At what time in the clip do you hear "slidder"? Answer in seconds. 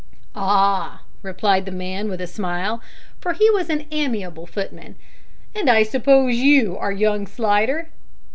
7.27-7.89